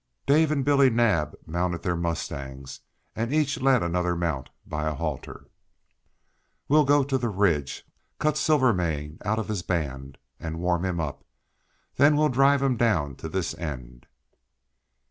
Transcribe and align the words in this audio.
Dave 0.25 0.49
and 0.51 0.65
Billy 0.65 0.89
Naab 0.89 1.35
mounted 1.45 1.83
their 1.83 1.95
mustangs, 1.95 2.79
and 3.15 3.31
each 3.31 3.59
led 3.61 3.83
another 3.83 4.15
mount 4.15 4.49
by 4.65 4.87
a 4.89 4.95
halter. 4.95 5.47
"We'll 6.67 6.85
go 6.85 7.03
to 7.03 7.19
the 7.19 7.29
ridge, 7.29 7.85
cut 8.17 8.35
Silvermane 8.35 9.19
out 9.23 9.37
of 9.37 9.47
his 9.47 9.61
band 9.61 10.17
and 10.39 10.57
warm 10.59 10.85
him 10.85 10.99
up; 10.99 11.23
then 11.97 12.17
we'll 12.17 12.29
drive 12.29 12.63
him 12.63 12.77
down 12.77 13.15
to 13.17 13.29
this 13.29 13.53
end." 13.59 14.07